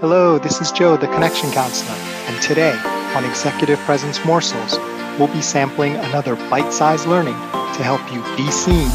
[0.00, 2.78] Hello, this is Joe, the Connection Counselor, and today
[3.14, 4.76] on Executive Presence Morsels,
[5.18, 8.90] we'll be sampling another bite sized learning to help you be seen,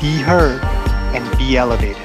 [0.00, 0.62] be heard,
[1.14, 2.00] and be elevated.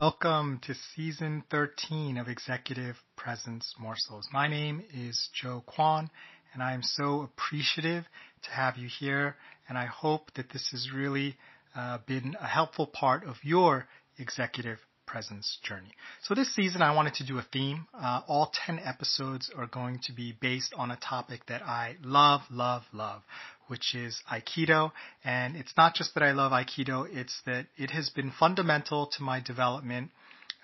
[0.00, 4.26] Welcome to season 13 of Executive Presence Morsels.
[4.32, 6.10] My name is Joe Kwan,
[6.52, 8.04] and I am so appreciative
[8.42, 9.36] to have you here,
[9.68, 11.36] and I hope that this is really
[11.74, 13.86] uh, been a helpful part of your
[14.18, 15.90] executive presence journey.
[16.22, 17.86] So this season I wanted to do a theme.
[17.94, 22.42] Uh, all 10 episodes are going to be based on a topic that I love,
[22.50, 23.22] love, love,
[23.68, 24.92] which is Aikido.
[25.24, 29.22] And it's not just that I love Aikido, it's that it has been fundamental to
[29.22, 30.10] my development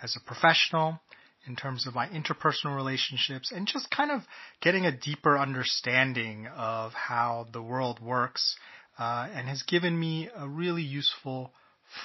[0.02, 1.00] as a professional,
[1.46, 4.22] in terms of my interpersonal relationships and just kind of
[4.60, 8.56] getting a deeper understanding of how the world works
[8.98, 11.52] uh, and has given me a really useful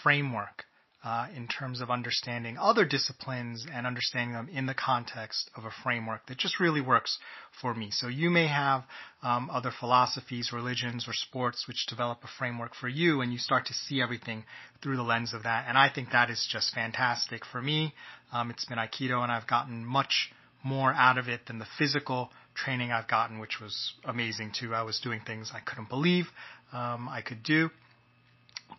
[0.03, 0.66] framework
[1.03, 5.71] uh, in terms of understanding other disciplines and understanding them in the context of a
[5.81, 7.18] framework that just really works
[7.62, 7.90] for me.
[7.90, 8.84] So you may have
[9.23, 13.68] um, other philosophies, religions, or sports which develop a framework for you, and you start
[13.68, 14.43] to see everything
[14.84, 15.65] through the lens of that.
[15.70, 17.93] And I think that is just fantastic for me.
[18.34, 20.31] Um, it's been Aikido, and I've gotten much
[20.63, 24.76] more out of it than the physical training I've gotten, which was amazing too.
[24.76, 26.26] I was doing things I couldn't believe
[26.73, 27.70] um, I could do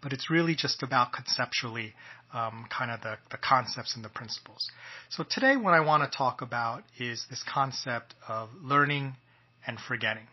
[0.02, 1.94] but it's really just about conceptually
[2.32, 4.70] um, kind of the, the concepts and the principles.
[5.08, 9.16] So today what I want to talk about is this concept of learning
[9.66, 10.26] and forgetting.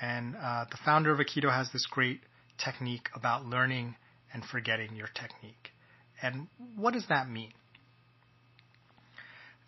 [0.00, 2.20] And uh, the founder of Aikido has this great
[2.62, 3.94] technique about learning
[4.32, 5.70] and forgetting your technique.
[6.22, 7.52] And what does that mean?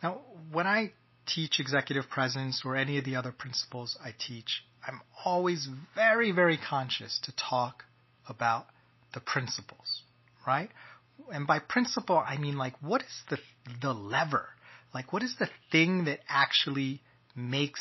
[0.02, 0.92] Now, when I
[1.26, 6.58] teach executive presence or any of the other principles I teach, I'm always very, very
[6.58, 7.84] conscious to talk
[8.28, 8.66] about
[9.12, 10.02] the principles,
[10.46, 10.70] right?
[11.32, 13.38] And by principle, I mean like what is the
[13.80, 14.48] the lever?
[14.92, 17.00] Like what is the thing that actually
[17.34, 17.80] makes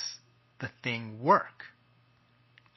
[0.60, 1.64] the thing work?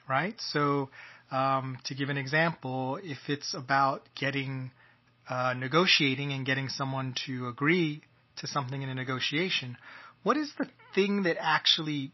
[0.08, 0.34] Right?
[0.40, 0.90] So
[1.30, 4.70] um, to give an example, if it's about getting
[5.28, 8.02] uh, negotiating and getting someone to agree
[8.36, 9.76] to something in a negotiation,
[10.22, 12.12] what is the thing that actually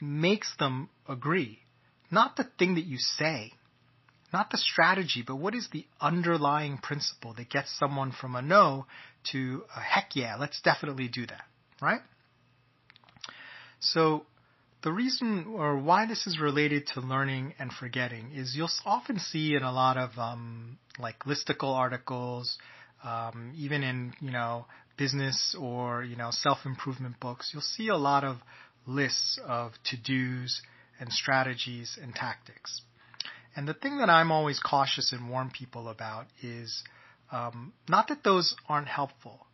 [0.00, 1.60] makes them agree?
[2.10, 3.52] Not the thing that you say,
[4.32, 8.86] not the strategy, but what is the underlying principle that gets someone from a no
[9.32, 11.44] to a heck yeah, let's definitely do that,
[11.80, 12.00] right?
[13.80, 14.26] So
[14.82, 19.54] the reason or why this is related to learning and forgetting is you'll often see
[19.54, 22.58] in a lot of um, like listicle articles,
[23.02, 24.66] um, even in you know
[24.96, 28.36] business or you know self improvement books, you'll see a lot of
[28.88, 30.62] lists of to dos
[30.98, 32.82] and strategies and tactics.
[33.54, 36.82] And the thing that I'm always cautious and warn people about is
[37.30, 39.46] um, not that those aren't helpful,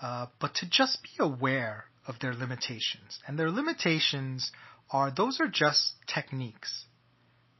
[0.00, 3.18] uh, but to just be aware of their limitations.
[3.26, 4.52] And their limitations
[4.90, 6.84] are those are just techniques,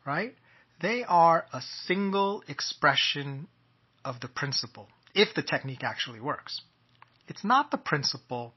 [0.06, 0.34] right?
[0.80, 3.48] They are a single expression
[4.04, 6.60] of the principle, if the technique actually works.
[7.26, 8.54] It's not the principle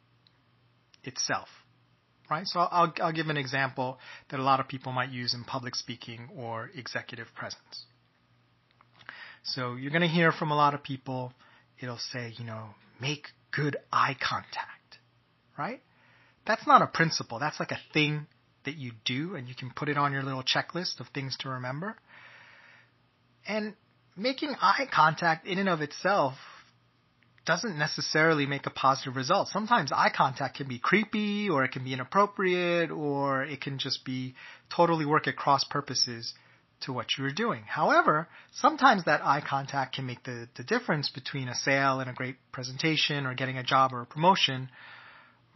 [1.04, 1.48] itself
[2.30, 2.46] right?
[2.46, 3.98] So I'll, I'll give an example
[4.30, 7.86] that a lot of people might use in public speaking or executive presence.
[9.44, 11.34] So you're going to hear from a lot of people,
[11.80, 12.70] it'll say, you know,
[13.02, 15.00] make good eye contact,
[15.58, 15.82] right?
[16.46, 17.40] That's not a principle.
[17.40, 18.28] That's like a thing
[18.66, 21.50] that you do and you can put it on your little checklist of things to
[21.50, 21.96] remember.
[23.48, 23.74] And
[24.16, 26.36] making eye contact in and of itself
[27.50, 29.48] doesn't necessarily make a positive result.
[29.48, 34.06] Sometimes eye contact can be creepy or it can be inappropriate or it can just
[34.06, 34.36] be
[34.70, 36.36] totally work at cross purposes
[36.82, 37.64] to what you are doing.
[37.64, 42.14] However, sometimes that eye contact can make the, the difference between a sale and a
[42.14, 44.70] great presentation or getting a job or a promotion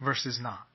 [0.04, 0.66] versus not.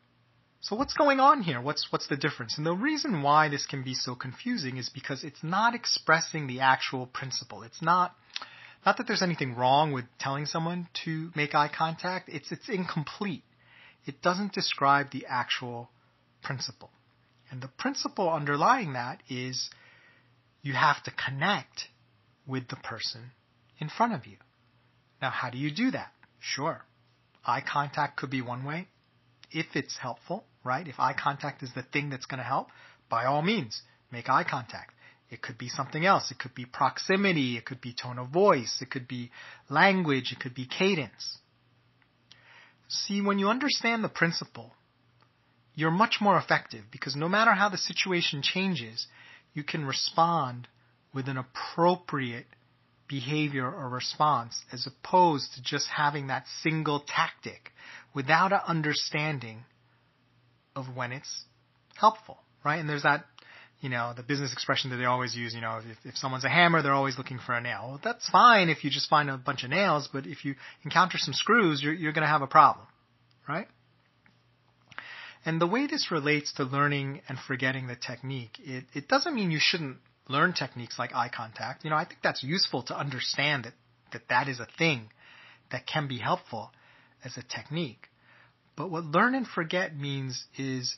[0.62, 1.60] So what's going on here?
[1.60, 2.58] What's what's the difference?
[2.58, 6.62] And the reason why this can be so confusing is because it's not expressing the
[6.62, 7.64] actual principle.
[7.64, 8.16] It's not
[8.86, 12.30] not that there's anything wrong with telling someone to make eye contact.
[12.30, 13.44] It's it's incomplete.
[14.06, 15.90] It doesn't describe the actual
[16.42, 16.90] principle.
[17.52, 19.70] And the principle underlying that is
[20.62, 21.90] you have to connect
[22.48, 23.32] with the person
[23.80, 24.38] in front of you.
[25.22, 26.12] Now, how do you do that?
[26.40, 26.86] Sure.
[27.46, 28.88] Eye contact could be one way
[29.52, 30.88] if it's helpful, right?
[30.88, 32.70] If eye contact is the thing that's going to help,
[33.10, 33.82] by all means,
[34.12, 34.94] make eye contact.
[35.30, 36.32] It could be something else.
[36.32, 37.58] It could be proximity.
[37.58, 38.80] It could be tone of voice.
[38.82, 39.32] It could be
[39.70, 40.32] language.
[40.32, 41.38] It could be cadence.
[42.88, 44.74] See, when you understand the principle,
[45.76, 49.08] you're much more effective because no matter how the situation changes,
[49.54, 50.68] you can respond
[51.14, 52.48] with an appropriate
[53.08, 57.72] behavior or response as opposed to just having that single tactic
[58.14, 59.64] without an understanding
[60.76, 61.46] of when it's
[61.96, 62.80] helpful, right?
[62.80, 63.26] And there's that,
[63.82, 66.50] you know, the business expression that they always use, you know, if, if someone's a
[66.50, 67.86] hammer, they're always looking for a nail.
[67.88, 71.18] Well, that's fine if you just find a bunch of nails, but if you encounter
[71.18, 72.86] some screws, you're, you're going to have a problem,
[73.48, 73.68] right?
[75.46, 79.52] And the way this relates to learning and forgetting the technique, it, it doesn't mean
[79.52, 79.98] you shouldn't
[80.28, 81.86] learn techniques like eye contact.
[81.86, 83.74] You know, I think that's useful to understand that,
[84.12, 85.10] that that is a thing
[85.72, 86.72] that can be helpful
[87.24, 88.08] as a technique.
[88.76, 90.98] But what learn and forget means is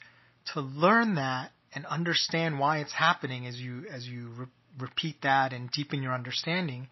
[0.54, 4.46] to learn that and understand why it's happening as you as you re-
[4.80, 6.88] repeat that and deepen your understanding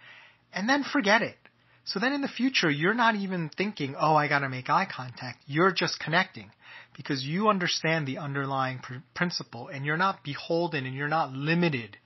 [0.53, 1.37] and then forget it.
[1.85, 4.87] So then in the future, you're not even thinking, oh, I got to make eye
[4.89, 5.39] contact.
[5.47, 6.51] You're just connecting
[6.95, 11.97] because you understand the underlying pr- principle and you're not beholden and you're not limited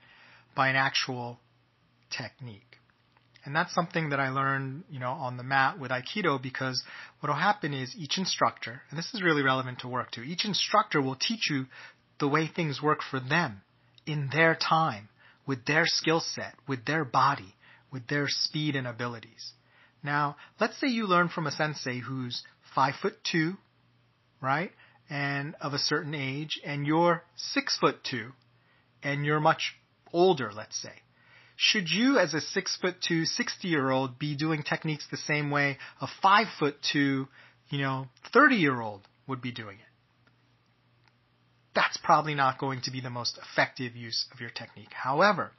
[0.54, 1.38] by an actual
[2.10, 2.78] technique.
[3.44, 6.82] And that's something that I learned, you know, on the mat with Aikido because
[7.20, 10.46] what will happen is each instructor, and this is really relevant to work too, each
[10.46, 11.66] instructor will teach you
[12.24, 13.60] the way things work for them
[14.06, 15.10] in their time,
[15.46, 17.54] with their skill set, with their body,
[17.92, 19.52] with their speed and abilities.
[20.02, 22.42] Now, let's say you learn from a sensei who's
[22.74, 23.58] five foot two,
[24.40, 24.72] right?
[25.10, 28.30] And of a certain age, and you're six foot two,
[29.02, 29.74] and you're much
[30.10, 30.94] older, let's say.
[31.56, 35.50] Should you, as a six foot two, 60 year old, be doing techniques the same
[35.50, 37.28] way a five foot two,
[37.68, 39.93] you know, 30 year old would be doing it?
[41.74, 44.92] That's probably not going to be the most effective use of your technique.
[44.92, 45.52] However,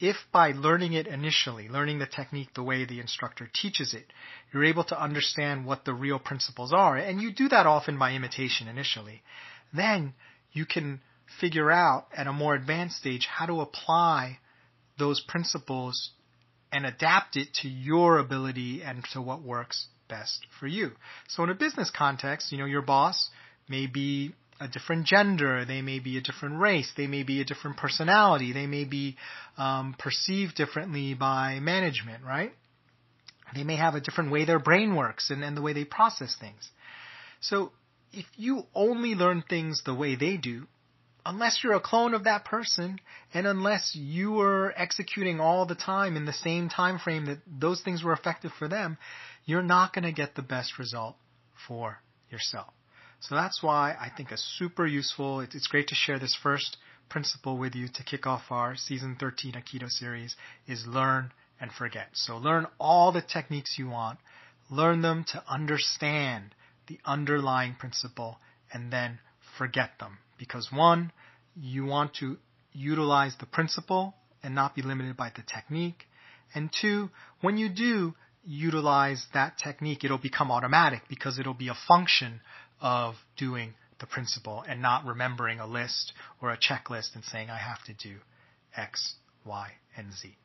[0.00, 4.06] if by learning it initially, learning the technique the way the instructor teaches it,
[4.52, 8.12] you're able to understand what the real principles are, and you do that often by
[8.12, 9.22] imitation initially,
[9.72, 10.14] then
[10.52, 11.00] you can
[11.40, 14.38] figure out at a more advanced stage how to apply
[14.98, 16.10] those principles
[16.72, 20.90] and adapt it to your ability and to what works best for you.
[21.28, 23.30] So in a business context, you know, your boss
[23.68, 27.44] may be a different gender, they may be a different race, they may be a
[27.44, 29.16] different personality, they may be
[29.58, 32.52] um, perceived differently by management, right?
[33.54, 36.36] They may have a different way their brain works and, and the way they process
[36.38, 36.70] things.
[37.40, 37.72] So
[38.12, 40.66] if you only learn things the way they do,
[41.26, 42.98] unless you're a clone of that person
[43.34, 47.80] and unless you are executing all the time in the same time frame that those
[47.82, 48.96] things were effective for them,
[49.44, 51.16] you're not going to get the best result
[51.66, 51.98] for
[52.30, 52.72] yourself.
[53.22, 55.40] So that's why I think it's super useful.
[55.40, 56.76] It's great to share this first
[57.08, 60.34] principle with you to kick off our season 13 Aikido series
[60.66, 62.08] is learn and forget.
[62.14, 64.18] So learn all the techniques you want,
[64.70, 66.54] learn them to understand
[66.88, 68.38] the underlying principle
[68.72, 69.20] and then
[69.56, 71.12] forget them because one,
[71.54, 72.38] you want to
[72.72, 76.08] utilize the principle and not be limited by the technique.
[76.54, 77.10] And two,
[77.40, 78.14] when you do
[78.44, 82.40] utilize that technique, it'll become automatic because it'll be a function
[82.82, 86.12] of doing the principle and not remembering a list
[86.42, 88.16] or a checklist and saying, I have to do
[88.76, 89.14] X,
[89.46, 90.36] Y, and Z.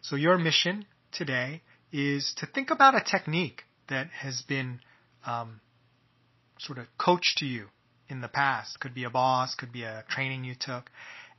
[0.00, 1.62] So your mission today
[1.92, 4.80] is to think about a technique that has been
[5.26, 5.60] um,
[6.58, 7.66] sort of coached to you
[8.08, 8.80] in the past.
[8.80, 10.90] Could be a boss, could be a training you took,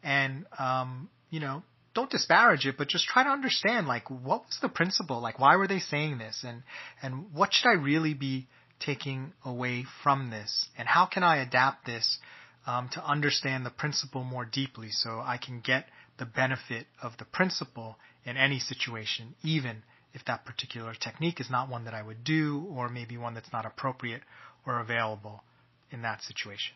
[0.03, 1.63] and um, you know,
[1.93, 5.55] don't disparage it, but just try to understand like what was the principle, like why
[5.55, 6.63] were they saying this, and
[7.01, 8.47] and what should I really be
[8.79, 12.19] taking away from this, and how can I adapt this
[12.65, 17.25] um, to understand the principle more deeply, so I can get the benefit of the
[17.25, 22.23] principle in any situation, even if that particular technique is not one that I would
[22.23, 24.21] do, or maybe one that's not appropriate
[24.65, 25.43] or available
[25.91, 26.73] in that situation.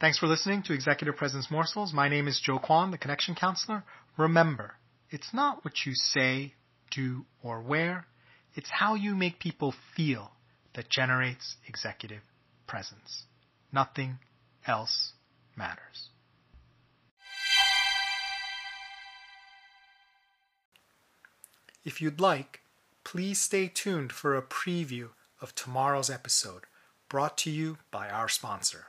[0.00, 1.92] Thanks for listening to Executive Presence Morsels.
[1.92, 3.82] My name is Joe Kwan, the Connection Counselor.
[4.16, 4.74] Remember,
[5.10, 6.54] it's not what you say,
[6.90, 8.06] do, or wear,
[8.54, 10.30] it's how you make people feel
[10.74, 12.22] that generates executive
[12.66, 13.24] presence.
[13.72, 14.18] Nothing
[14.66, 15.12] else
[15.56, 16.10] matters.
[21.84, 22.60] If you'd like,
[23.04, 25.10] please stay tuned for a preview
[25.40, 26.64] of tomorrow's episode
[27.08, 28.88] brought to you by our sponsor.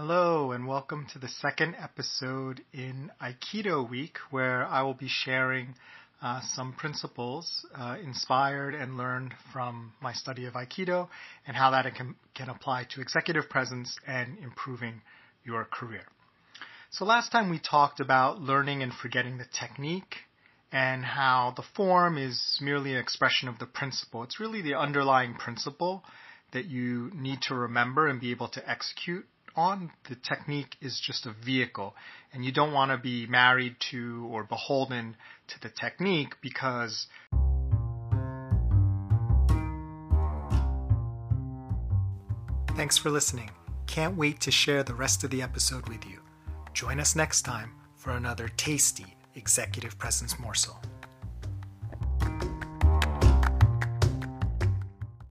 [0.00, 5.74] Hello, and welcome to the second episode in Aikido Week, where I will be sharing
[6.22, 11.08] uh, some principles uh, inspired and learned from my study of Aikido
[11.48, 15.02] and how that can, can apply to executive presence and improving
[15.44, 16.04] your career.
[16.90, 20.14] So, last time we talked about learning and forgetting the technique
[20.70, 24.22] and how the form is merely an expression of the principle.
[24.22, 26.04] It's really the underlying principle
[26.52, 29.26] that you need to remember and be able to execute
[29.56, 29.90] on.
[30.08, 31.94] The technique is just a vehicle,
[32.32, 35.16] and you don't want to be married to or beholden
[35.48, 37.06] to the technique because
[42.78, 43.50] Thanks for listening.
[43.88, 46.20] Can't wait to share the rest of the episode with you.
[46.74, 50.80] Join us next time for another tasty executive presence morsel.